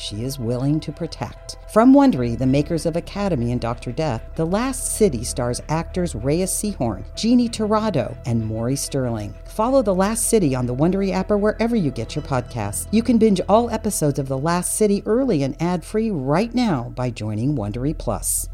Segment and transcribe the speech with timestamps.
[0.00, 1.58] she is willing to protect.
[1.72, 3.92] From Wondery, the makers of Academy and Dr.
[3.92, 9.34] Death, The Last City stars actors Reyes Sehorn, Jeannie Torrado, and Maury Sterling.
[9.44, 12.88] Follow The Last City on the Wondery app or wherever you get your podcasts.
[12.90, 17.10] You can binge all episodes of The Last City early and ad-free right now by
[17.10, 18.48] joining Wondery Plus.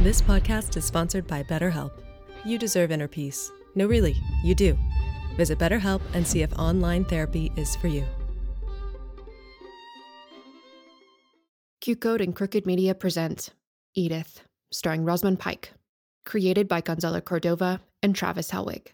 [0.00, 1.90] This podcast is sponsored by BetterHelp.
[2.44, 3.50] You deserve inner peace.
[3.74, 4.78] No, really, you do.
[5.36, 8.06] Visit BetterHelp and see if online therapy is for you.
[11.88, 13.48] Q Code and Crooked Media present
[13.94, 15.72] Edith, starring Rosamund Pike,
[16.26, 18.88] created by Gonzalo Cordova and Travis Helwig.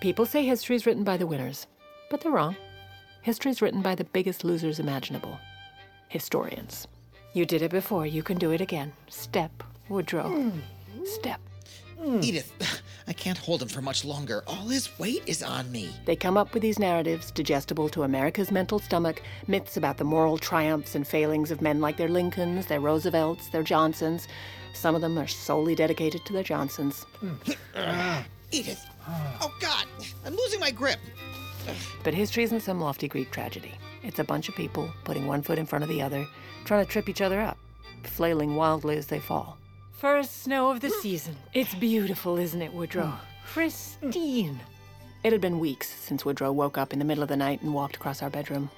[0.00, 1.66] People say history is written by the winners,
[2.08, 2.54] but they're wrong.
[3.22, 5.40] History is written by the biggest losers imaginable
[6.06, 6.86] historians.
[7.34, 8.92] You did it before, you can do it again.
[9.08, 10.28] Step, Woodrow.
[10.28, 10.60] Hmm.
[11.04, 11.40] Step.
[12.02, 12.20] Hmm.
[12.20, 12.52] Edith,
[13.06, 14.42] I can't hold him for much longer.
[14.46, 15.90] All his weight is on me.
[16.04, 20.36] They come up with these narratives, digestible to America's mental stomach, myths about the moral
[20.36, 24.26] triumphs and failings of men like their Lincolns, their Roosevelts, their Johnsons.
[24.74, 27.04] Some of them are solely dedicated to their Johnsons.
[27.20, 27.34] Hmm.
[28.50, 28.84] Edith.
[29.40, 29.86] Oh, God.
[30.26, 30.98] I'm losing my grip.
[32.02, 33.72] But history isn't some lofty Greek tragedy.
[34.02, 36.26] It's a bunch of people putting one foot in front of the other,
[36.64, 37.58] trying to trip each other up,
[38.02, 39.56] flailing wildly as they fall.
[40.02, 41.36] First snow of the season.
[41.54, 43.14] It's beautiful, isn't it, Woodrow?
[43.46, 44.58] Pristine.
[45.22, 47.72] It had been weeks since Woodrow woke up in the middle of the night and
[47.72, 48.68] walked across our bedroom.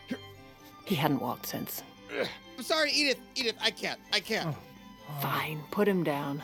[0.85, 1.83] He hadn't walked since.
[2.59, 3.21] I'm sorry, Edith.
[3.37, 3.99] Edith, I can't.
[4.13, 4.55] I can't.
[5.23, 6.43] Fine, put him down.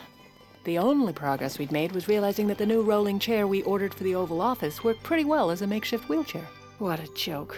[0.63, 4.03] The only progress we'd made was realizing that the new rolling chair we ordered for
[4.03, 6.47] the Oval Office worked pretty well as a makeshift wheelchair.
[6.79, 7.55] What a joke.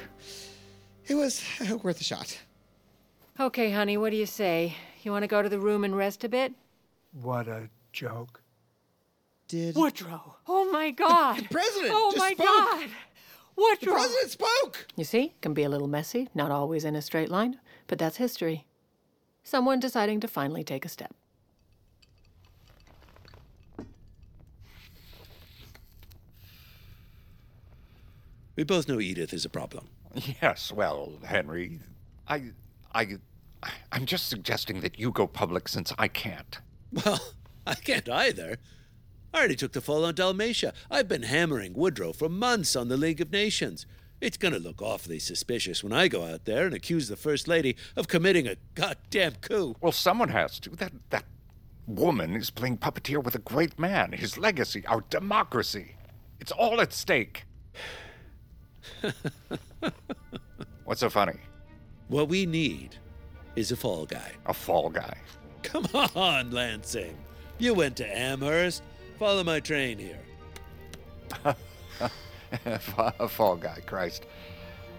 [1.08, 2.38] It was uh, worth a shot.
[3.40, 4.76] Okay, honey, what do you say?
[5.04, 6.52] You want to go to the room and rest a bit?
[7.14, 8.42] What a joke.
[9.48, 10.38] Did Woodrow!
[10.48, 11.38] Oh my God!
[11.38, 12.46] The president Oh just my spoke.
[12.48, 12.90] God!
[12.90, 13.94] the Woodrow!
[13.94, 14.88] president spoke?
[14.96, 18.00] You see, it can be a little messy, not always in a straight line, but
[18.00, 18.66] that's history.
[19.44, 21.14] Someone deciding to finally take a step.
[28.56, 29.90] We both know Edith is a problem.
[30.42, 31.80] Yes, well, Henry,
[32.28, 32.52] I,
[32.94, 33.18] I,
[33.92, 36.60] I'm just suggesting that you go public since I can't.
[36.94, 37.20] Well,
[37.68, 38.58] I can't either.
[39.34, 40.74] I already took the fall on Dalmatia.
[40.92, 43.86] I've been hammering Woodrow for months on the League of Nations.
[44.22, 47.76] It's gonna look awfully suspicious when I go out there and accuse the First Lady
[47.98, 49.76] of committing a goddamn coup.
[49.82, 50.70] Well, someone has to.
[50.70, 51.26] That that
[51.88, 54.14] woman is playing puppeteer with a great man.
[54.14, 55.96] His legacy, our democracy.
[56.40, 57.44] It's all at stake.
[60.86, 61.40] What's so funny?
[62.08, 62.96] What we need
[63.56, 64.32] is a fall guy.
[64.46, 65.18] A fall guy.
[65.72, 67.18] Come on, Lansing.
[67.58, 68.84] You went to Amherst.
[69.18, 70.20] Follow my train here.
[72.66, 74.26] a fall guy, Christ.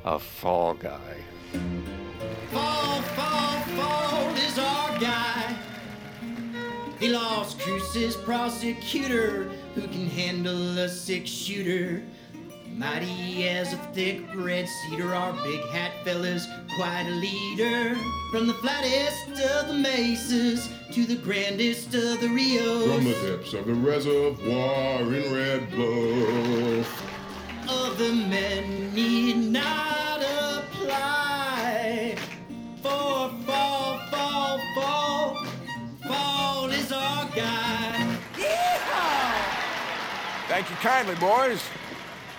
[0.04, 1.16] A fall guy.
[2.50, 5.56] Fall, fall, fall is our guy.
[6.98, 12.02] He Las Cruces prosecutor, who can handle a six shooter.
[12.76, 17.96] Mighty as a thick red cedar, our big hat fella's quite a leader.
[18.32, 22.92] From the flattest of the mesas to the grandest of the Rios.
[22.92, 27.10] From the depths of the reservoir in Red Bluff.
[27.68, 32.16] of the men need not apply.
[32.82, 35.46] For fall, fall, fall,
[36.08, 38.18] fall is our guy.
[40.48, 41.62] Thank you kindly, boys.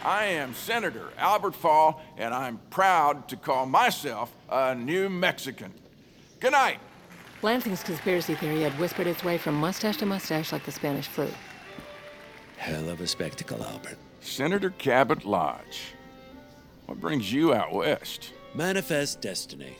[0.06, 5.74] I am Senator Albert Fall, and I'm proud to call myself a New Mexican.
[6.40, 6.78] Good night.
[7.42, 11.28] Lansing's conspiracy theory had whispered its way from mustache to mustache like the Spanish flu.
[12.58, 13.98] Hell of a spectacle, Albert.
[14.22, 15.96] Senator Cabot Lodge.
[16.86, 18.32] What brings you out west?
[18.54, 19.76] Manifest destiny.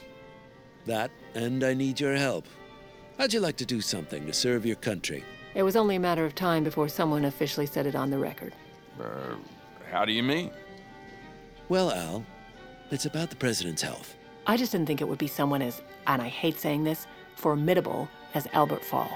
[0.88, 2.48] That, and I need your help.
[3.20, 5.24] How'd you like to do something to serve your country?
[5.54, 8.54] It was only a matter of time before someone officially said it on the record.
[9.00, 9.36] Uh,
[9.92, 10.52] how do you mean?
[11.70, 12.26] Well, Al,
[12.92, 14.16] it's about the president's health.
[14.48, 18.08] I just didn't think it would be someone as, and I hate saying this, formidable
[18.34, 19.10] as Albert Fall.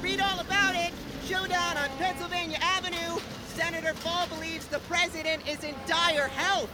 [0.00, 0.92] Read all about it
[1.26, 3.20] showdown on Pennsylvania Avenue.
[3.48, 6.70] Senator Fall believes the president is in dire health.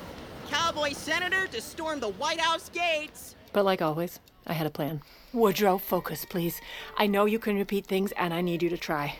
[0.48, 3.34] Cowboy senator to storm the White House gates.
[3.52, 5.02] But like always, I had a plan.
[5.32, 6.60] Woodrow, focus, please.
[6.96, 9.18] I know you can repeat things, and I need you to try.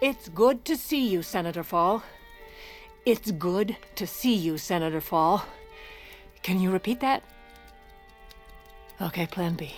[0.00, 2.02] It's good to see you, Senator Fall.
[3.06, 5.44] It's good to see you, Senator Fall.
[6.42, 7.22] Can you repeat that?
[9.00, 9.72] Okay, plan B.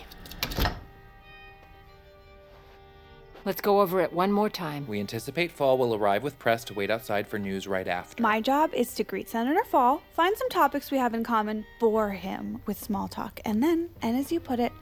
[3.45, 4.87] Let's go over it one more time.
[4.89, 8.21] We anticipate Fall will arrive with press to wait outside for news right after.
[8.23, 12.11] My job is to greet Senator Fall, find some topics we have in common, bore
[12.11, 14.73] him with small talk, and then, and as you put it,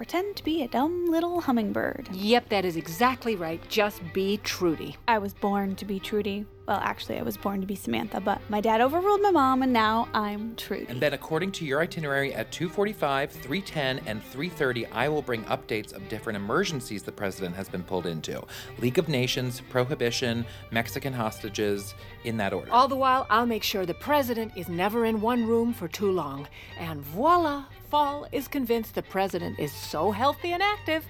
[0.00, 2.08] pretend to be a dumb little hummingbird.
[2.10, 3.60] Yep, that is exactly right.
[3.68, 4.96] Just be Trudy.
[5.06, 6.46] I was born to be Trudy.
[6.66, 9.74] Well, actually, I was born to be Samantha, but my dad overruled my mom, and
[9.74, 10.86] now I'm Trudy.
[10.88, 15.92] And then, according to your itinerary, at 2:45, 3:10, and 3:30, I will bring updates
[15.92, 18.42] of different emergencies the president has been pulled into:
[18.78, 21.94] League of Nations, prohibition, Mexican hostages,
[22.24, 22.72] in that order.
[22.72, 26.10] All the while, I'll make sure the president is never in one room for too
[26.10, 26.48] long.
[26.78, 31.04] And voila, Fall is convinced the president is so healthy and active,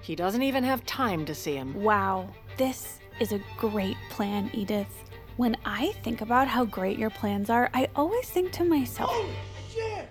[0.00, 1.80] he doesn't even have time to see him.
[1.80, 5.04] Wow, this is a great plan, Edith.
[5.36, 9.32] When I think about how great your plans are, I always think to myself, Holy
[9.72, 10.08] shit!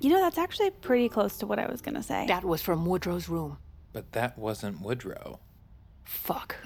[0.00, 2.26] You know, that's actually pretty close to what I was gonna say.
[2.26, 3.58] That was from Woodrow's room.
[3.92, 5.38] But that wasn't Woodrow.
[6.04, 6.56] Fuck.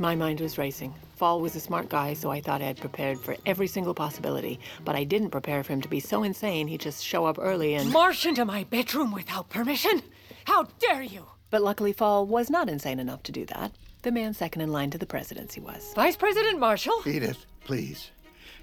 [0.00, 0.94] My mind was racing.
[1.16, 4.60] Fall was a smart guy, so I thought I had prepared for every single possibility.
[4.84, 7.74] But I didn't prepare for him to be so insane he'd just show up early
[7.74, 7.90] and.
[7.92, 10.02] March into my bedroom without permission?
[10.44, 11.24] How dare you!
[11.50, 13.72] But luckily, Fall was not insane enough to do that.
[14.02, 15.92] The man second in line to the presidency was.
[15.96, 17.02] Vice President Marshall?
[17.04, 18.12] Edith, please.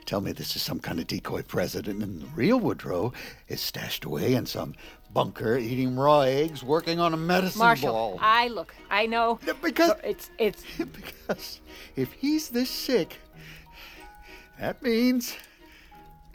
[0.05, 3.11] Tell me this is some kind of decoy president and the real Woodrow
[3.49, 4.75] is stashed away in some
[5.15, 8.19] bunker eating raw eggs working on a medicine Marshall, ball.
[8.21, 9.39] I look, I know.
[9.63, 11.61] Because it's it's because
[11.95, 13.17] if he's this sick,
[14.59, 15.35] that means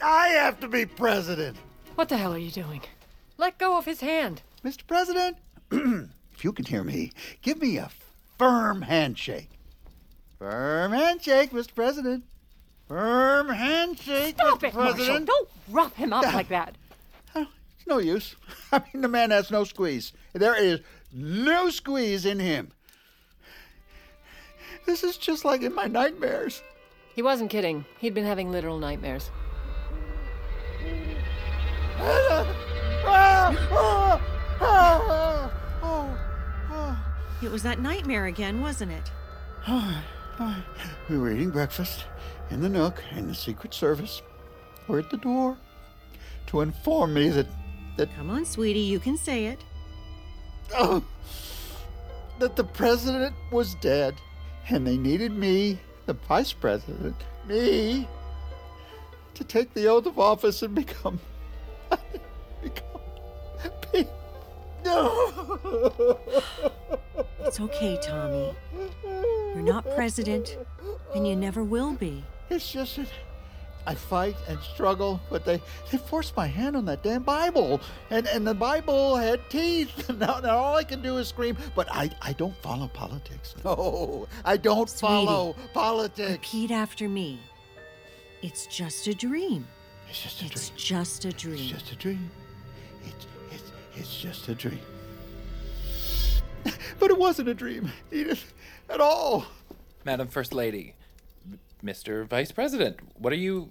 [0.01, 1.57] I have to be president.
[1.93, 2.81] What the hell are you doing?
[3.37, 4.41] Let go of his hand.
[4.65, 4.85] Mr.
[4.87, 5.37] President,
[5.71, 7.11] if you can hear me,
[7.43, 7.89] give me a
[8.39, 9.49] firm handshake.
[10.39, 11.75] Firm handshake, Mr.
[11.75, 12.23] President.
[12.87, 14.67] Firm handshake, Stop Mr.
[14.69, 15.19] it, Marshall.
[15.19, 16.75] Don't rough him up like that.
[17.81, 18.35] It's no use.
[18.71, 20.13] I mean, the man has no squeeze.
[20.33, 20.81] There is
[21.11, 22.71] no squeeze in him.
[24.85, 26.61] This is just like in my nightmares.
[27.15, 27.85] He wasn't kidding.
[27.97, 29.31] He'd been having literal nightmares.
[37.41, 39.11] It was that nightmare again, wasn't it?
[41.09, 42.05] we were eating breakfast
[42.51, 44.21] in the nook, and the Secret Service
[44.87, 45.57] were at the door
[46.47, 47.47] to inform me that
[48.01, 49.63] that Come on, sweetie, you can say it.
[50.75, 51.03] oh,
[52.39, 54.15] that the president was dead,
[54.69, 57.15] and they needed me, the vice president,
[57.47, 58.07] me,
[59.35, 61.19] to take the oath of office and become
[62.63, 62.87] become.
[63.93, 64.07] Be,
[64.83, 66.17] no.
[67.41, 68.55] It's okay, Tommy.
[69.53, 70.57] You're not president,
[71.13, 72.23] and you never will be.
[72.49, 73.09] It's just that
[73.87, 75.61] I fight and struggle, but they,
[75.91, 77.81] they forced my hand on that damn Bible.
[78.09, 80.09] And, and the Bible had teeth.
[80.21, 83.55] Now, now all I can do is scream, but I, I don't follow politics.
[83.65, 86.31] No, I don't Sweetie, follow politics.
[86.31, 87.39] Repeat after me.
[88.43, 89.65] It's just a dream.
[90.09, 90.77] It's just a dream It's dream.
[90.77, 91.53] just a dream.
[91.55, 92.31] It's just a dream.
[93.05, 94.79] It's, it's, it's just a dream.
[96.99, 98.53] but it wasn't a dream, Edith,
[98.89, 99.45] at all.
[100.05, 100.95] Madam First Lady,
[101.83, 102.27] Mr.
[102.27, 103.69] Vice President, what are you.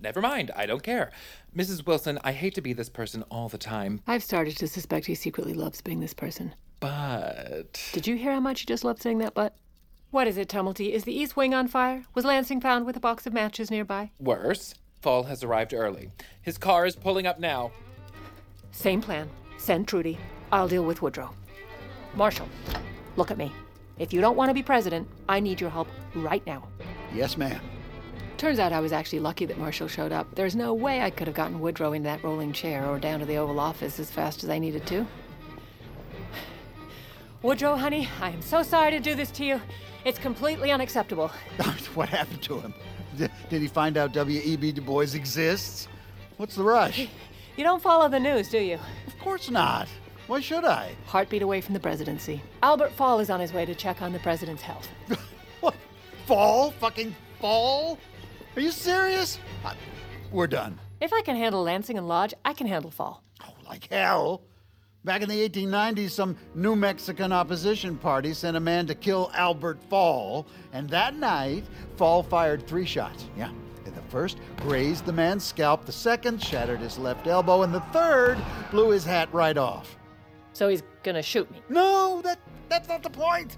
[0.00, 1.10] Never mind, I don't care.
[1.56, 1.84] Mrs.
[1.86, 5.14] Wilson, I hate to be this person all the time, I've started to suspect he
[5.14, 6.54] secretly loves being this person.
[6.80, 7.90] but.
[7.92, 9.54] Did you hear how much he just loved saying that, but?
[10.10, 10.92] What is it, Tumulty?
[10.92, 12.04] Is the East Wing on fire?
[12.14, 14.10] Was Lansing found with a box of matches nearby?
[14.18, 16.10] Worse, Fall has arrived early.
[16.40, 17.72] His car is pulling up now.
[18.72, 19.28] Same plan.
[19.58, 20.18] Send Trudy.
[20.50, 21.34] I'll deal with Woodrow.
[22.14, 22.48] Marshall,
[23.16, 23.52] look at me.
[23.98, 26.66] If you don't want to be president, I need your help right now.
[27.14, 27.60] Yes, ma'am.
[28.38, 30.32] Turns out I was actually lucky that Marshall showed up.
[30.36, 33.26] There's no way I could have gotten Woodrow into that rolling chair or down to
[33.26, 35.04] the Oval Office as fast as I needed to.
[37.42, 39.60] Woodrow, honey, I am so sorry to do this to you.
[40.04, 41.28] It's completely unacceptable.
[41.94, 42.74] what happened to him?
[43.16, 44.70] D- Did he find out W.E.B.
[44.72, 45.88] Du Bois exists?
[46.36, 47.08] What's the rush?
[47.56, 48.78] You don't follow the news, do you?
[49.08, 49.88] Of course not.
[50.28, 50.94] Why should I?
[51.06, 52.40] Heartbeat away from the presidency.
[52.62, 54.88] Albert Fall is on his way to check on the president's health.
[55.60, 55.74] What?
[56.26, 56.70] Fall?
[56.70, 57.98] Fucking fall?
[58.58, 59.38] Are you serious?
[59.64, 59.76] I,
[60.32, 60.80] we're done.
[61.00, 63.22] If I can handle Lansing and Lodge, I can handle Fall.
[63.46, 64.42] Oh, like hell.
[65.04, 69.78] Back in the 1890s, some New Mexican opposition party sent a man to kill Albert
[69.88, 73.26] Fall, and that night, Fall fired three shots.
[73.36, 73.52] Yeah.
[73.86, 77.84] And the first grazed the man's scalp, the second shattered his left elbow, and the
[77.92, 78.38] third
[78.72, 79.96] blew his hat right off.
[80.52, 81.62] So he's gonna shoot me.
[81.68, 83.56] No, that that's not the point.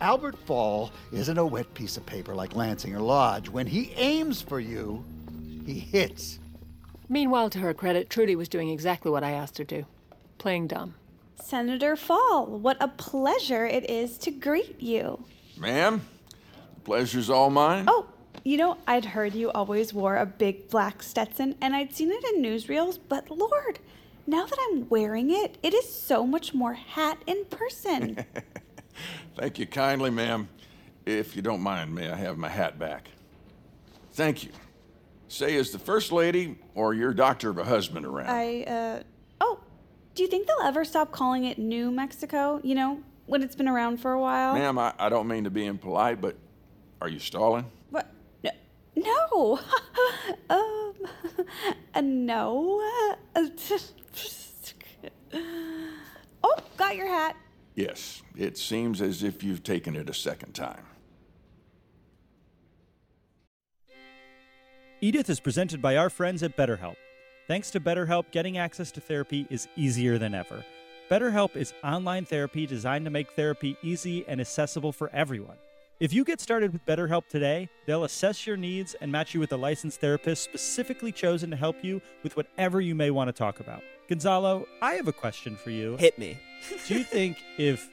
[0.00, 3.48] Albert Fall isn't a wet piece of paper like Lansing or Lodge.
[3.48, 5.04] When he aims for you,
[5.66, 6.38] he hits.
[7.08, 9.84] Meanwhile, to her credit, Trudy was doing exactly what I asked her to
[10.38, 10.94] playing dumb.
[11.40, 15.24] Senator Fall, what a pleasure it is to greet you.
[15.56, 16.02] Ma'am,
[16.74, 17.84] the pleasure's all mine.
[17.88, 18.06] Oh,
[18.44, 22.24] you know, I'd heard you always wore a big black Stetson, and I'd seen it
[22.34, 23.78] in newsreels, but Lord,
[24.26, 28.24] now that I'm wearing it, it is so much more hat in person.
[29.36, 30.48] Thank you kindly, ma'am.
[31.06, 33.08] If you don't mind, may I have my hat back?
[34.12, 34.50] Thank you.
[35.28, 38.30] Say, is the First Lady or your doctor of a husband around?
[38.30, 39.02] I, uh,
[39.40, 39.60] oh,
[40.14, 42.60] do you think they'll ever stop calling it New Mexico?
[42.64, 44.54] You know, when it's been around for a while?
[44.54, 46.36] Ma'am, I, I don't mean to be impolite, but
[47.00, 47.66] are you stalling?
[47.90, 48.10] What?
[48.42, 48.50] No.
[48.96, 49.60] no.
[50.50, 50.94] um,
[51.94, 52.82] uh, no.
[56.42, 57.36] oh, got your hat.
[57.78, 60.84] Yes, it seems as if you've taken it a second time.
[65.00, 66.96] Edith is presented by our friends at BetterHelp.
[67.46, 70.64] Thanks to BetterHelp, getting access to therapy is easier than ever.
[71.08, 75.56] BetterHelp is online therapy designed to make therapy easy and accessible for everyone.
[76.00, 79.52] If you get started with BetterHelp today, they'll assess your needs and match you with
[79.52, 83.60] a licensed therapist specifically chosen to help you with whatever you may want to talk
[83.60, 83.84] about.
[84.08, 85.96] Gonzalo, I have a question for you.
[85.98, 86.38] Hit me.
[86.86, 87.88] Do you think if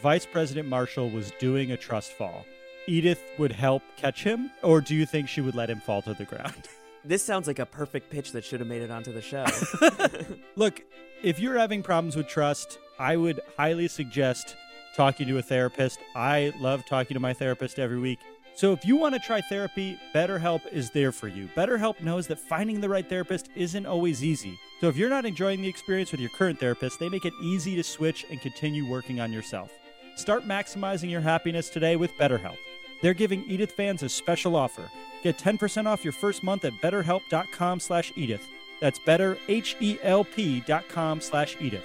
[0.00, 2.46] Vice President Marshall was doing a trust fall,
[2.86, 6.14] Edith would help catch him, or do you think she would let him fall to
[6.14, 6.54] the ground?
[7.02, 9.46] This sounds like a perfect pitch that should have made it onto the show.
[10.56, 10.82] Look,
[11.22, 14.54] if you're having problems with trust, I would highly suggest
[14.94, 15.98] talking to a therapist.
[16.14, 18.18] I love talking to my therapist every week.
[18.54, 21.48] So if you want to try therapy, BetterHelp is there for you.
[21.56, 24.58] BetterHelp knows that finding the right therapist isn't always easy.
[24.80, 27.74] So if you're not enjoying the experience with your current therapist, they make it easy
[27.76, 29.70] to switch and continue working on yourself.
[30.16, 32.58] Start maximizing your happiness today with BetterHelp.
[33.00, 34.90] They're giving Edith fans a special offer.
[35.22, 38.46] Get 10% off your first month at betterhelp.com slash Edith.
[38.80, 41.84] That's better, H-E-L-P dot com slash Edith.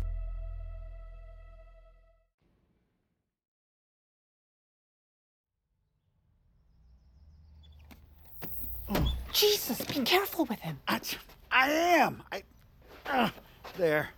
[9.31, 10.79] Jesus, be careful with him.
[10.87, 10.99] I,
[11.51, 12.23] I am.
[12.31, 12.43] I.
[13.05, 13.29] Uh,
[13.77, 14.09] there.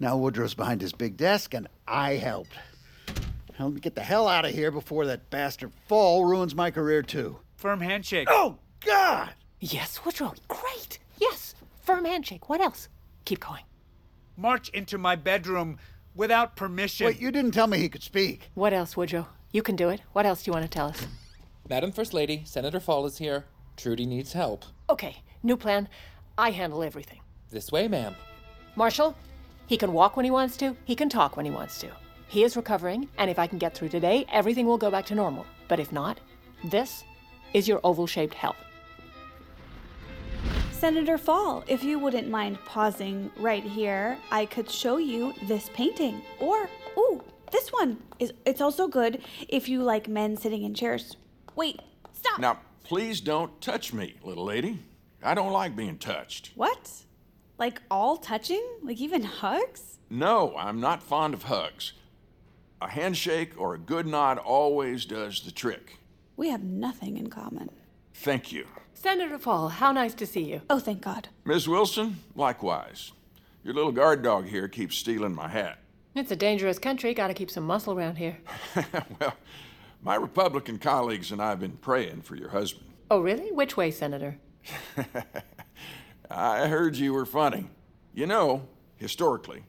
[0.00, 2.52] Now Woodrow's behind his big desk, and I helped.
[3.54, 7.02] Help me get the hell out of here before that bastard fall ruins my career,
[7.02, 7.38] too.
[7.56, 8.26] Firm handshake.
[8.30, 9.30] Oh, God!
[9.60, 10.98] Yes, Woodrow, great.
[11.18, 12.48] Yes, firm handshake.
[12.48, 12.88] What else?
[13.24, 13.62] Keep going.
[14.36, 15.78] March into my bedroom
[16.14, 17.06] without permission.
[17.06, 18.50] Wait, you didn't tell me he could speak.
[18.54, 19.28] What else, Woodrow?
[19.52, 20.00] You can do it.
[20.12, 21.06] What else do you want to tell us?
[21.66, 23.46] Madam First Lady, Senator Fall is here.
[23.78, 24.66] Trudy needs help.
[24.90, 25.88] Okay, new plan.
[26.36, 27.20] I handle everything.
[27.50, 28.14] This way, ma'am.
[28.76, 29.16] Marshall,
[29.66, 31.88] he can walk when he wants to, he can talk when he wants to.
[32.28, 35.14] He is recovering, and if I can get through today, everything will go back to
[35.14, 35.46] normal.
[35.66, 36.20] But if not,
[36.64, 37.02] this
[37.54, 38.56] is your oval shaped hell.
[40.70, 46.20] Senator Fall, if you wouldn't mind pausing right here, I could show you this painting.
[46.40, 46.68] Or,
[46.98, 51.16] ooh, this one is it's also good if you like men sitting in chairs.
[51.56, 51.80] Wait,
[52.12, 52.38] stop.
[52.38, 54.80] Now, please don't touch me, little lady.
[55.22, 56.52] I don't like being touched.
[56.54, 56.90] What?
[57.58, 58.62] Like all touching?
[58.82, 59.98] Like even hugs?
[60.10, 61.92] No, I'm not fond of hugs.
[62.82, 65.98] A handshake or a good nod always does the trick.
[66.36, 67.70] We have nothing in common.
[68.12, 68.66] Thank you.
[68.92, 70.62] Senator Fall, how nice to see you.
[70.68, 71.28] Oh, thank God.
[71.44, 71.68] Ms.
[71.68, 73.12] Wilson, likewise.
[73.62, 75.78] Your little guard dog here keeps stealing my hat.
[76.14, 77.14] It's a dangerous country.
[77.14, 78.38] Gotta keep some muscle around here.
[79.20, 79.34] well,
[80.04, 82.84] my Republican colleagues and I have been praying for your husband.
[83.10, 83.50] Oh, really?
[83.50, 84.36] Which way, Senator?
[86.30, 87.70] I heard you were funny.
[88.12, 89.64] You know, historically,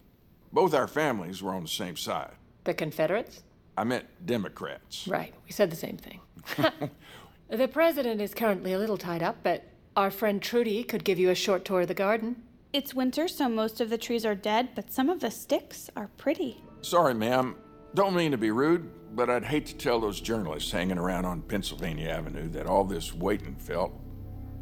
[0.52, 2.34] both our families were on the same side.
[2.66, 3.44] The Confederates?
[3.78, 5.08] I meant Democrats.
[5.08, 6.20] Right, we said the same thing.
[7.50, 9.64] the president is currently a little tied up, but
[9.96, 12.44] our friend Trudy could give you a short tour of the garden.
[12.74, 16.10] It's winter, so most of the trees are dead, but some of the sticks are
[16.18, 16.62] pretty.
[16.82, 17.56] Sorry, ma'am.
[17.94, 21.42] Don't mean to be rude, but I'd hate to tell those journalists hanging around on
[21.42, 23.94] Pennsylvania Avenue that all this waiting felt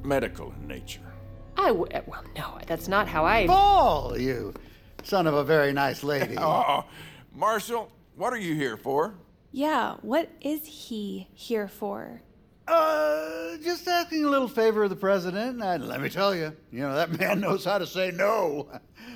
[0.04, 1.02] medical in nature.
[1.58, 3.48] I w- uh, well, no, that's not how I.
[3.48, 4.54] Paul, you
[5.04, 6.36] son of a very nice lady.
[6.40, 6.86] oh,
[7.34, 9.16] Marshall, what are you here for?
[9.52, 12.22] Yeah, what is he here for?
[12.68, 15.62] Uh, just asking a little favor of the president.
[15.62, 18.70] And let me tell you, you know, that man knows how to say no.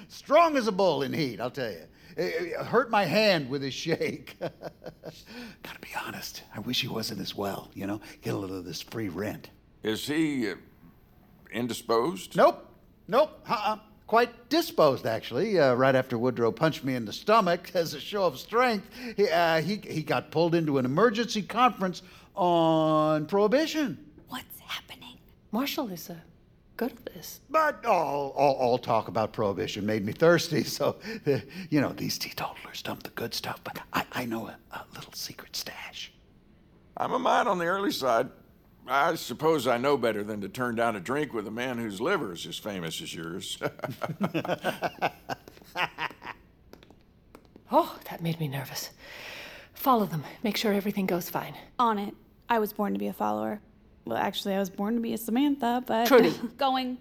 [0.09, 1.85] Strong as a bull in heat, I'll tell you.
[2.17, 4.37] It, it hurt my hand with his shake.
[4.39, 8.01] Gotta be honest, I wish he wasn't as well, you know?
[8.21, 9.49] Get a little of this free rent.
[9.83, 10.55] Is he uh,
[11.51, 12.35] indisposed?
[12.35, 12.65] Nope.
[13.07, 13.39] Nope.
[13.47, 13.77] Uh-uh.
[14.07, 15.59] Quite disposed, actually.
[15.59, 19.29] Uh, right after Woodrow punched me in the stomach as a show of strength, he,
[19.29, 22.01] uh, he, he got pulled into an emergency conference
[22.33, 23.97] on prohibition.
[24.29, 25.17] What's happening?
[25.51, 26.15] Marshall is uh,
[26.77, 27.41] good at this.
[27.49, 32.17] But all, all, all talk about prohibition made me thirsty, so, uh, you know, these
[32.17, 36.13] teetotalers dump the good stuff, but I, I know a, a little secret stash.
[36.95, 38.29] I'm a mite on the early side.
[38.87, 41.99] I suppose I know better than to turn down a drink with a man whose
[41.99, 43.57] liver is as famous as yours.
[47.71, 48.91] oh, that made me nervous.
[49.73, 50.23] Follow them.
[50.41, 51.55] Make sure everything goes fine.
[51.77, 52.13] On it.
[52.49, 53.59] I was born to be a follower.
[54.07, 56.07] Well, actually, I was born to be a Samantha, but.
[56.07, 56.33] Trudy.
[56.57, 56.97] going.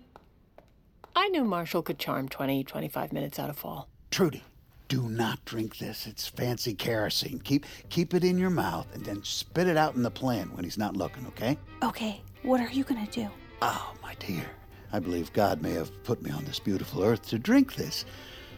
[1.14, 3.88] I knew Marshall could charm 20, 25 minutes out of fall.
[4.10, 4.42] Trudy,
[4.88, 6.06] do not drink this.
[6.08, 7.38] It's fancy kerosene.
[7.38, 10.64] Keep keep it in your mouth and then spit it out in the plant when
[10.64, 11.56] he's not looking, okay?
[11.82, 13.28] Okay, what are you gonna do?
[13.62, 14.44] Oh, my dear.
[14.92, 18.04] I believe God may have put me on this beautiful earth to drink this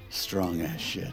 [0.09, 1.13] strong ass shit.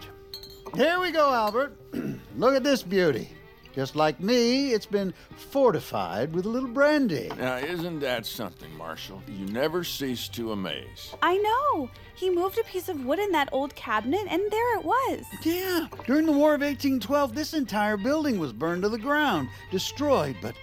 [0.73, 1.77] Here we go, Albert.
[2.37, 3.29] Look at this beauty.
[3.75, 7.29] Just like me, it's been fortified with a little brandy.
[7.37, 9.21] Now, isn't that something, Marshall?
[9.27, 11.13] You never cease to amaze.
[11.21, 11.89] I know.
[12.15, 15.25] He moved a piece of wood in that old cabinet, and there it was.
[15.43, 15.87] Yeah.
[16.07, 20.55] During the War of 1812, this entire building was burned to the ground, destroyed, but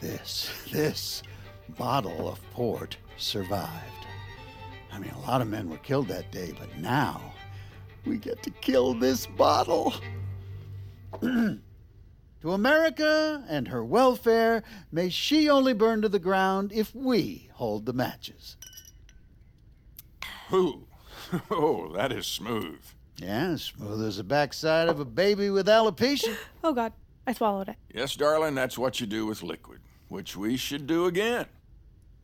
[0.00, 1.22] this, this
[1.78, 4.06] bottle of port survived.
[4.92, 7.32] I mean, a lot of men were killed that day, but now
[8.04, 9.94] we get to kill this bottle.
[12.42, 17.86] to America and her welfare, may she only burn to the ground if we hold
[17.86, 18.56] the matches.
[20.48, 20.86] Who?
[21.48, 22.80] Oh, that is smooth.
[23.18, 26.34] Yeah, smooth as the backside of a baby with alopecia.
[26.64, 26.92] Oh, God.
[27.24, 27.76] I swallowed it.
[27.94, 31.46] Yes, darling, that's what you do with liquid, which we should do again.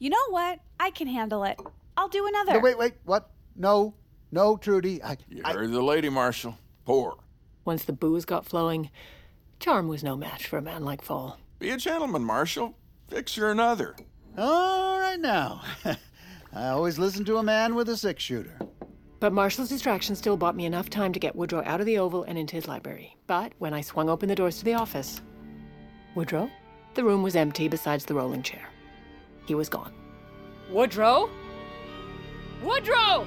[0.00, 0.58] You know what?
[0.80, 1.60] I can handle it.
[1.96, 2.54] I'll do another.
[2.54, 3.30] No, wait, wait, what?
[3.54, 3.94] No,
[4.32, 5.00] no, Trudy.
[5.02, 6.58] I, You heard the lady, Marshall.
[6.84, 7.16] Pour.
[7.64, 8.90] Once the booze got flowing,
[9.60, 11.38] charm was no match for a man like Fall.
[11.58, 12.76] Be a gentleman, Marshall.
[13.08, 13.96] Fix her another.
[14.36, 15.62] All right now.
[16.52, 18.58] I always listen to a man with a six shooter.
[19.20, 22.24] But Marshall's distraction still bought me enough time to get Woodrow out of the Oval
[22.24, 23.16] and into his library.
[23.26, 25.22] But when I swung open the doors to the office,
[26.14, 26.50] Woodrow,
[26.94, 28.68] the room was empty besides the rolling chair.
[29.46, 29.92] He was gone.
[30.70, 31.30] Woodrow?
[32.62, 33.26] Woodrow!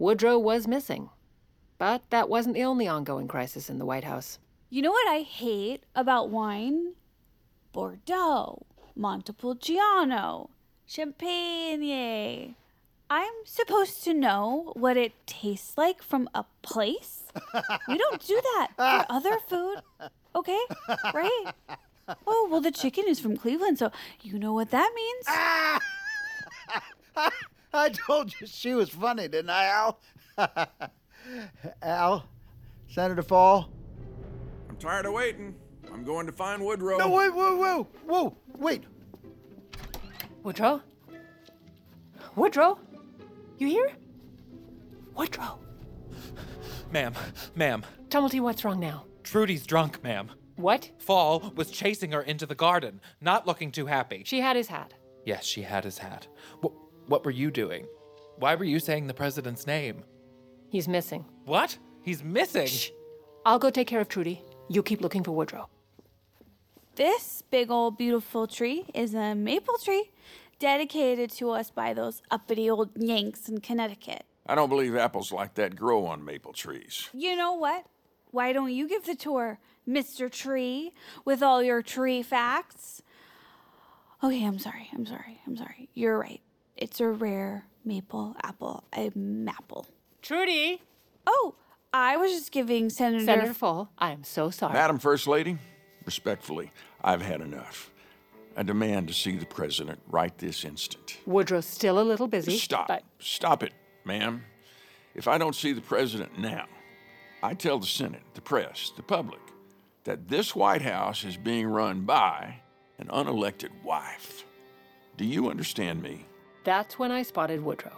[0.00, 1.10] Woodrow was missing.
[1.76, 4.38] But that wasn't the only ongoing crisis in the White House.
[4.70, 6.94] You know what I hate about wine?
[7.72, 8.64] Bordeaux,
[8.96, 10.48] Montepulciano,
[10.86, 12.54] Champagne.
[13.10, 17.24] I'm supposed to know what it tastes like from a place?
[17.86, 19.82] we don't do that for other food,
[20.34, 20.60] okay?
[21.12, 21.52] Right?
[22.26, 25.26] Oh, well, the chicken is from Cleveland, so you know what that means.
[27.72, 30.00] I told you she was funny, didn't I, Al?
[31.82, 32.24] Al,
[32.88, 33.70] Senator Fall.
[34.68, 35.54] I'm tired of waiting.
[35.92, 36.98] I'm going to find Woodrow.
[36.98, 38.84] No, wait, whoa, whoa, whoa, wait.
[40.42, 40.82] Woodrow?
[42.36, 42.78] Woodrow?
[43.58, 43.92] You here?
[45.14, 45.58] Woodrow.
[46.92, 47.14] Ma'am,
[47.54, 49.04] ma'am, Tumulty, what's wrong now?
[49.22, 50.30] Trudy's drunk, ma'am.
[50.56, 50.90] What?
[50.98, 54.22] Fall was chasing her into the garden, not looking too happy.
[54.26, 54.94] She had his hat.
[55.24, 56.26] Yes, she had his hat.
[56.60, 56.72] What,
[57.10, 57.86] what were you doing?
[58.36, 60.04] Why were you saying the president's name?
[60.68, 61.24] He's missing.
[61.44, 61.76] What?
[62.02, 62.68] He's missing.
[63.44, 64.44] I'll go take care of Trudy.
[64.68, 65.68] You keep looking for Woodrow.
[66.94, 70.12] This big old beautiful tree is a maple tree
[70.60, 74.24] dedicated to us by those uppity old Yanks in Connecticut.
[74.46, 77.08] I don't believe apples like that grow on maple trees.
[77.12, 77.86] You know what?
[78.30, 80.30] Why don't you give the tour, Mr.
[80.30, 80.92] Tree,
[81.24, 83.02] with all your tree facts?
[84.22, 84.88] Okay, I'm sorry.
[84.92, 85.40] I'm sorry.
[85.44, 85.88] I'm sorry.
[85.94, 86.40] You're right.
[86.80, 89.86] It's a rare maple apple, a maple.
[90.22, 90.80] Trudy!
[91.26, 91.54] Oh,
[91.92, 93.22] I was just giving Senator.
[93.22, 94.72] Senator Fall, I am so sorry.
[94.72, 95.58] Madam First Lady,
[96.06, 96.72] respectfully,
[97.04, 97.90] I've had enough.
[98.56, 101.18] I demand to see the president right this instant.
[101.26, 102.56] Woodrow's still a little busy.
[102.56, 102.88] Stop.
[102.88, 103.74] But Stop it,
[104.06, 104.42] ma'am.
[105.14, 106.64] If I don't see the president now,
[107.42, 109.40] I tell the Senate, the press, the public
[110.04, 112.62] that this White House is being run by
[112.98, 114.44] an unelected wife.
[115.18, 116.26] Do you understand me?
[116.70, 117.96] That's when I spotted Woodrow.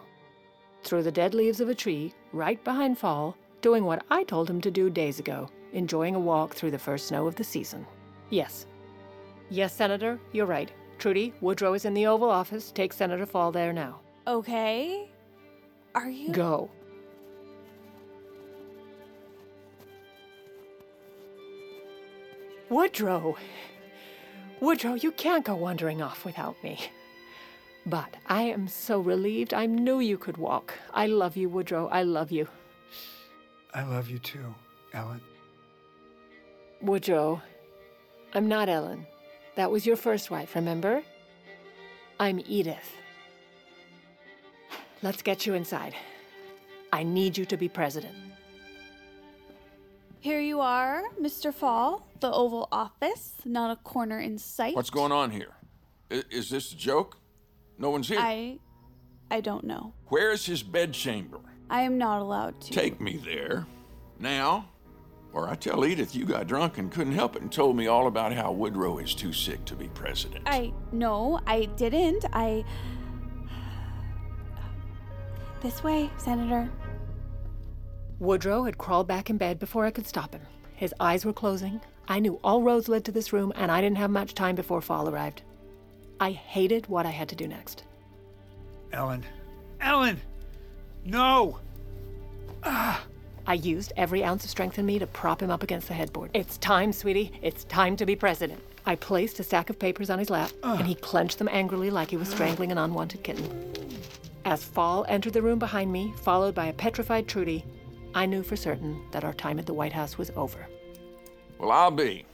[0.82, 4.62] Through the dead leaves of a tree, right behind Fall, doing what I told him
[4.62, 7.86] to do days ago, enjoying a walk through the first snow of the season.
[8.30, 8.66] Yes.
[9.50, 10.72] Yes, Senator, you're right.
[10.98, 12.72] Trudy, Woodrow is in the Oval Office.
[12.72, 14.00] Take Senator Fall there now.
[14.26, 15.10] Okay.
[15.94, 16.32] Are you?
[16.32, 16.70] Go.
[22.70, 23.36] Woodrow!
[24.60, 26.78] Woodrow, you can't go wandering off without me.
[27.86, 30.74] But I am so relieved I knew you could walk.
[30.94, 31.88] I love you, Woodrow.
[31.88, 32.48] I love you.
[33.74, 34.54] I love you too,
[34.92, 35.20] Ellen.
[36.80, 37.40] Woodrow,
[38.34, 39.06] I'm not Ellen.
[39.56, 41.02] That was your first wife, remember?
[42.20, 42.96] I'm Edith.
[45.02, 45.94] Let's get you inside.
[46.92, 48.14] I need you to be president.
[50.20, 51.52] Here you are, Mr.
[51.52, 52.06] Fall.
[52.20, 54.76] The Oval Office, not a corner in sight.
[54.76, 55.54] What's going on here?
[56.10, 57.16] I- is this a joke?
[57.82, 58.20] No one's here.
[58.20, 58.60] I.
[59.28, 59.92] I don't know.
[60.06, 61.40] Where is his bedchamber?
[61.68, 62.70] I am not allowed to.
[62.70, 63.66] Take me there.
[64.20, 64.68] Now.
[65.32, 68.06] Or I tell Edith you got drunk and couldn't help it and told me all
[68.06, 70.44] about how Woodrow is too sick to be president.
[70.46, 70.72] I.
[70.92, 72.24] No, I didn't.
[72.32, 72.64] I.
[75.60, 76.70] This way, Senator.
[78.20, 80.42] Woodrow had crawled back in bed before I could stop him.
[80.76, 81.80] His eyes were closing.
[82.06, 84.80] I knew all roads led to this room, and I didn't have much time before
[84.80, 85.42] Fall arrived.
[86.22, 87.82] I hated what I had to do next.
[88.92, 89.24] Ellen.
[89.80, 90.20] Ellen!
[91.04, 91.58] No!
[92.62, 93.04] Ah!
[93.44, 96.30] I used every ounce of strength in me to prop him up against the headboard.
[96.32, 97.32] It's time, sweetie.
[97.42, 98.62] It's time to be president.
[98.86, 100.76] I placed a stack of papers on his lap, ah.
[100.78, 102.34] and he clenched them angrily like he was ah.
[102.34, 103.72] strangling an unwanted kitten.
[104.44, 107.64] As Fall entered the room behind me, followed by a petrified Trudy,
[108.14, 110.68] I knew for certain that our time at the White House was over.
[111.58, 112.24] Well, I'll be.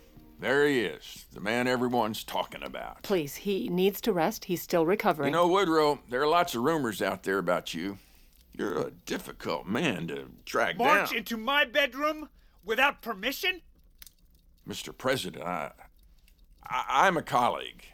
[0.40, 3.02] There he is, the man everyone's talking about.
[3.02, 4.44] Please, he needs to rest.
[4.44, 5.32] He's still recovering.
[5.32, 7.98] You know, Woodrow, there are lots of rumors out there about you.
[8.56, 10.96] You're a difficult man to track March down.
[10.98, 12.28] March into my bedroom
[12.64, 13.62] without permission?
[14.68, 14.96] Mr.
[14.96, 15.72] President, I,
[16.64, 17.84] I, I'm a colleague.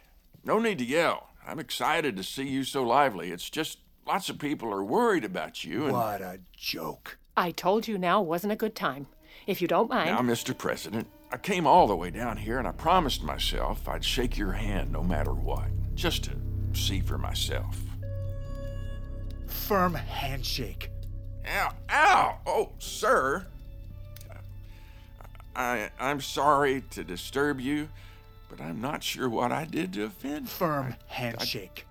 [0.45, 1.31] No need to yell.
[1.47, 3.31] I'm excited to see you so lively.
[3.31, 5.85] It's just lots of people are worried about you.
[5.85, 7.19] And What a joke.
[7.37, 9.07] I told you now wasn't a good time.
[9.47, 10.11] If you don't mind.
[10.11, 10.57] now, Mr.
[10.57, 14.53] President, I came all the way down here and I promised myself I'd shake your
[14.53, 15.67] hand no matter what,
[15.97, 16.31] just to
[16.75, 17.77] see for myself.
[19.49, 20.91] Firm handshake.
[21.45, 21.73] Ow!
[21.91, 22.39] Ow!
[22.47, 23.47] Oh, sir.
[25.57, 27.89] I I'm sorry to disturb you,
[28.49, 30.49] but I'm not sure what I did to offend.
[30.49, 31.85] Firm handshake.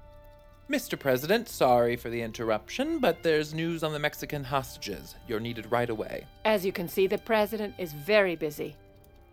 [0.69, 0.97] Mr.
[0.97, 5.15] President, sorry for the interruption, but there's news on the Mexican hostages.
[5.27, 6.27] You're needed right away.
[6.45, 8.77] As you can see, the president is very busy.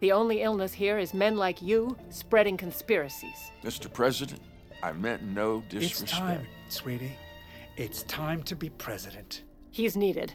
[0.01, 3.51] The only illness here is men like you spreading conspiracies.
[3.63, 3.93] Mr.
[3.93, 4.41] President,
[4.83, 5.83] I meant no disrespect.
[5.83, 6.39] It's disrespect.
[6.39, 7.13] time, sweetie.
[7.77, 9.43] It's time to be president.
[9.71, 10.35] He's needed.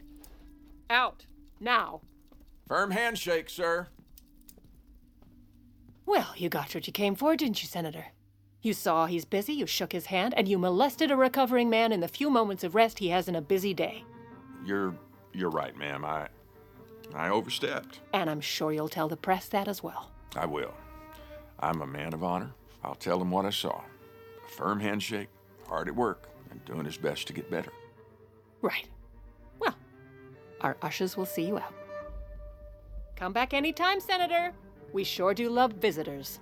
[0.90, 1.26] Out.
[1.60, 2.02] Now.
[2.68, 3.88] Firm handshake, sir.
[6.06, 8.08] Well, you got what you came for, didn't you, Senator?
[8.62, 12.00] You saw he's busy, you shook his hand, and you molested a recovering man in
[12.00, 14.04] the few moments of rest he has in a busy day.
[14.64, 14.96] You're
[15.34, 16.06] you're right, ma'am.
[16.06, 16.28] I
[17.14, 18.00] I overstepped.
[18.14, 20.12] And I'm sure you'll tell the press that as well.
[20.36, 20.74] I will.
[21.60, 22.52] I'm a man of honor.
[22.84, 23.82] I'll tell them what I saw.
[24.46, 25.30] A firm handshake,
[25.68, 27.72] hard at work, and doing his best to get better.
[28.62, 28.88] Right.
[29.60, 29.76] Well,
[30.62, 31.74] our ushers will see you out.
[33.16, 34.54] Come back anytime, Senator.
[34.92, 36.40] We sure do love visitors.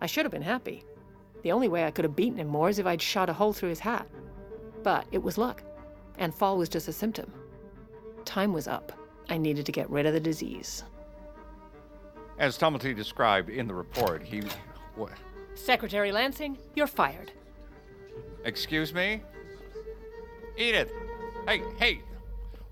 [0.00, 0.84] I should have been happy.
[1.42, 3.52] The only way I could have beaten him more is if I'd shot a hole
[3.52, 4.06] through his hat.
[4.82, 5.62] But it was luck,
[6.18, 7.32] and fall was just a symptom.
[8.24, 8.92] Time was up.
[9.28, 10.84] I needed to get rid of the disease.
[12.38, 14.42] As Tumulty described in the report, he.
[14.96, 15.12] What?
[15.54, 17.32] Secretary Lansing, you're fired.
[18.44, 19.22] Excuse me?
[20.56, 20.90] Edith!
[21.46, 22.00] Hey, hey!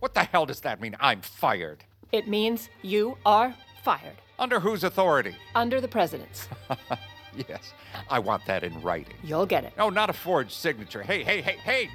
[0.00, 0.96] What the hell does that mean?
[1.00, 1.84] I'm fired.
[2.10, 4.16] It means you are fired.
[4.38, 5.36] Under whose authority?
[5.54, 6.48] Under the president's.
[7.48, 7.72] yes,
[8.10, 9.14] I want that in writing.
[9.22, 9.72] You'll get it.
[9.78, 11.02] No, not a forged signature.
[11.02, 11.88] Hey, hey, hey, hey!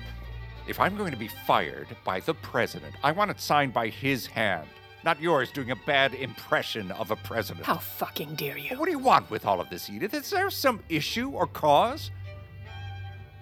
[0.67, 4.27] If I'm going to be fired by the president, I want it signed by his
[4.27, 4.67] hand,
[5.05, 7.65] not yours doing a bad impression of a president.
[7.65, 8.77] How fucking dare you?
[8.77, 10.13] What do you want with all of this, Edith?
[10.13, 12.11] Is there some issue or cause?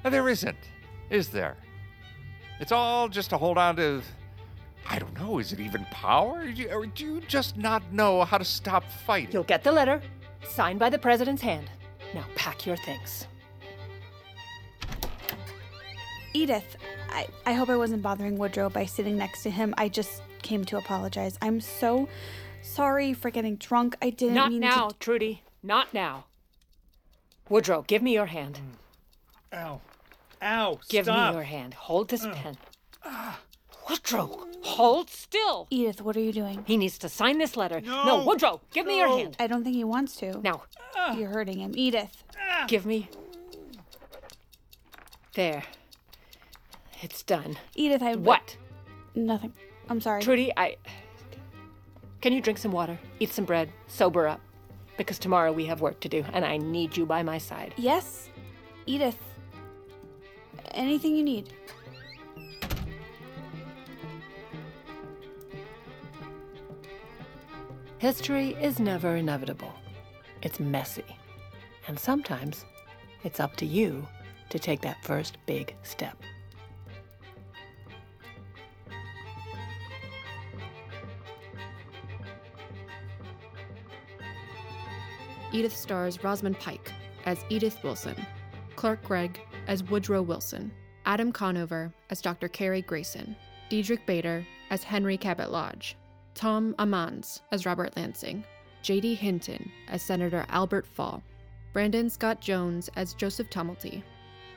[0.03, 0.57] There isn't,
[1.09, 1.57] is there?
[2.59, 4.03] It's all just to hold on to.
[4.87, 6.45] I don't know, is it even power?
[6.71, 9.31] Or do you just not know how to stop fighting?
[9.33, 9.99] You'll get the letter,
[10.47, 11.71] signed by the president's hand.
[12.13, 13.25] Now pack your things.
[16.35, 16.75] Edith,
[17.09, 19.73] I, I hope I wasn't bothering Woodrow by sitting next to him.
[19.77, 21.37] I just came to apologize.
[21.41, 22.09] I'm so
[22.61, 23.95] sorry for getting drunk.
[24.01, 24.95] I didn't Not mean now, to.
[24.99, 25.43] Trudy.
[25.63, 26.25] Not now.
[27.47, 28.59] Woodrow, give me your hand.
[29.53, 29.57] Mm.
[29.57, 29.81] Ow.
[30.41, 30.79] Ow.
[30.89, 31.29] Give stop.
[31.29, 31.73] me your hand.
[31.73, 32.33] Hold this mm.
[32.33, 32.57] pen.
[33.89, 35.67] Woodrow, hold still.
[35.69, 36.65] Edith, what are you doing?
[36.67, 37.79] He needs to sign this letter.
[37.79, 38.25] No.
[38.25, 39.37] Woodrow, give me your hand.
[39.39, 40.41] I don't think he wants to.
[40.41, 40.63] Now,
[41.15, 41.71] You're hurting him.
[41.75, 42.25] Edith.
[42.37, 42.65] Ah.
[42.67, 43.07] give me.
[45.33, 45.63] There.
[47.01, 47.57] It's done.
[47.75, 48.15] Edith, I.
[48.15, 48.57] What?
[49.15, 49.53] Nothing.
[49.89, 50.21] I'm sorry.
[50.21, 50.77] Trudy, I.
[52.21, 54.41] Can you drink some water, eat some bread, sober up?
[54.97, 57.73] Because tomorrow we have work to do, and I need you by my side.
[57.77, 58.29] Yes,
[58.85, 59.17] Edith.
[60.71, 61.53] Anything you need.
[67.97, 69.73] History is never inevitable,
[70.41, 71.05] it's messy.
[71.87, 72.65] And sometimes
[73.23, 74.07] it's up to you
[74.49, 76.17] to take that first big step.
[85.55, 86.91] Edith stars Rosamund Pike
[87.23, 88.17] as Edith Wilson,
[88.75, 90.69] Clark Gregg as Woodrow Wilson,
[91.05, 92.49] Adam Conover as Dr.
[92.49, 93.37] Cary Grayson,
[93.69, 95.95] Diedrich Bader as Henry Cabot Lodge,
[96.33, 98.43] Tom Amandes as Robert Lansing,
[98.81, 99.15] J.D.
[99.15, 101.23] Hinton as Senator Albert Fall,
[101.71, 104.03] Brandon Scott Jones as Joseph Tumulty,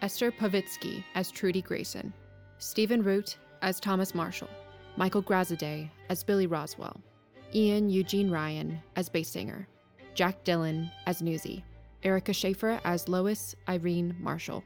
[0.03, 2.13] Esther Povitsky as Trudy Grayson,
[2.59, 4.51] Stephen Root as Thomas Marshall,
[4.97, 7.01] Michael Graziadei as Billy Roswell,
[7.55, 9.69] Ian Eugene Ryan as bass singer,
[10.18, 11.64] Jack Dillon as Newsy,
[12.02, 14.64] Erica Schaefer as Lois Irene Marshall.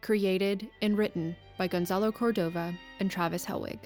[0.00, 3.78] Created and written by Gonzalo Cordova and Travis Helwig.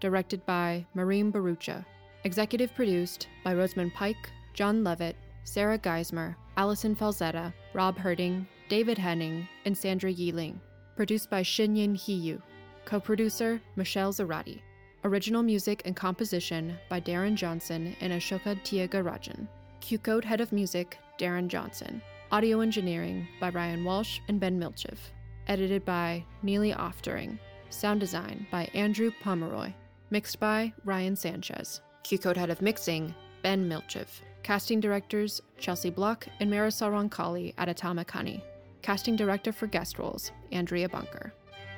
[0.00, 1.84] Directed by Maureen Barucha.
[2.24, 9.46] Executive produced by Rosamund Pike, John Levitt, Sarah Geismer, Allison Falzetta, Rob Herding, David Henning,
[9.66, 10.58] and Sandra Yiling.
[10.96, 12.42] Produced by Shinyin Hiyu.
[12.84, 14.62] Co producer Michelle Zarati.
[15.04, 19.46] Original music and composition by Darren Johnson and Ashoka Tiagarajan.
[19.86, 22.02] Q Code Head of Music, Darren Johnson.
[22.32, 24.98] Audio engineering by Ryan Walsh and Ben Milchev.
[25.46, 27.38] Edited by Neely Oftering.
[27.70, 29.72] Sound design by Andrew Pomeroy.
[30.10, 31.82] Mixed by Ryan Sanchez.
[32.02, 34.08] Q Code Head of Mixing, Ben Milchev.
[34.42, 38.42] Casting directors Chelsea Block and Marisol Roncalli at Atomic Honey.
[38.82, 41.32] Casting director for guest roles Andrea Bunker.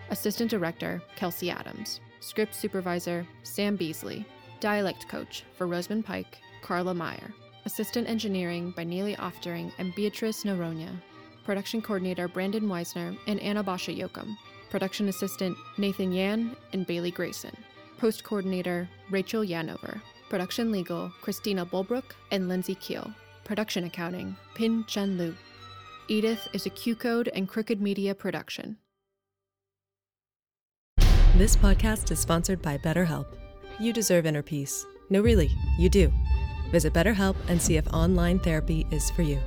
[0.09, 2.01] Assistant director Kelsey Adams.
[2.21, 4.25] Script supervisor Sam Beasley.
[4.61, 7.35] Dialect coach for Rosamund Pike, Carla Meyer.
[7.69, 10.89] Assistant engineering by Neely Oftering and Beatrice Noronha.
[11.45, 14.39] Production coordinator Brandon Weisner and Anna Basha Yokum.
[14.71, 17.55] Production assistant Nathan Yan and Bailey Grayson.
[17.99, 20.01] Post coordinator Rachel Yanover.
[20.31, 23.13] Production legal Christina Bulbrook and Lindsay Keel.
[23.45, 25.37] Production accounting Pin Chen Lu.
[26.09, 28.79] Edith is a Q Code and Crooked Media production.
[31.37, 33.27] This podcast is sponsored by BetterHelp.
[33.79, 34.87] You deserve inner peace.
[35.11, 36.11] No, really, you do.
[36.71, 39.41] Visit BetterHelp and see if online therapy is for you.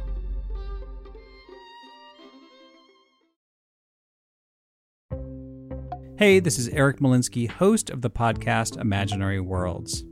[6.17, 10.03] Hey, this is Eric Molinsky, host of the podcast Imaginary Worlds.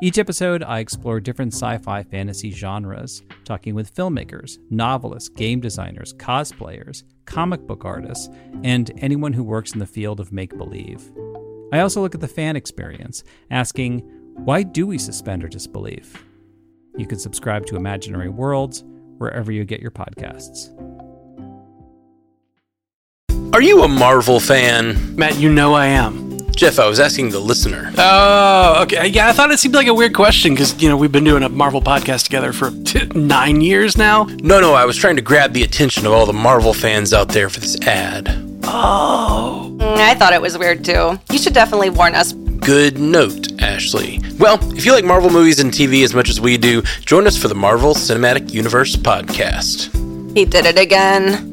[0.00, 6.14] Each episode, I explore different sci fi fantasy genres, talking with filmmakers, novelists, game designers,
[6.14, 8.30] cosplayers, comic book artists,
[8.64, 11.12] and anyone who works in the field of make believe.
[11.74, 13.98] I also look at the fan experience, asking,
[14.36, 16.24] why do we suspend our disbelief?
[17.00, 18.84] You can subscribe to Imaginary Worlds
[19.16, 20.68] wherever you get your podcasts.
[23.54, 25.16] Are you a Marvel fan?
[25.16, 26.38] Matt, you know I am.
[26.50, 27.90] Jeff, I was asking the listener.
[27.96, 28.98] Oh, okay.
[28.98, 31.24] Uh, yeah, I thought it seemed like a weird question because, you know, we've been
[31.24, 34.24] doing a Marvel podcast together for t- nine years now.
[34.42, 37.28] No, no, I was trying to grab the attention of all the Marvel fans out
[37.28, 38.28] there for this ad.
[38.64, 39.74] Oh.
[39.78, 41.18] Mm, I thought it was weird too.
[41.32, 42.34] You should definitely warn us.
[42.60, 44.20] Good note, Ashley.
[44.38, 47.36] Well, if you like Marvel movies and TV as much as we do, join us
[47.36, 49.88] for the Marvel Cinematic Universe podcast.
[50.36, 51.49] He did it again.